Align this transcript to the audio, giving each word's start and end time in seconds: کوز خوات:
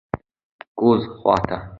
کوز 0.77 1.01
خوات: 1.23 1.45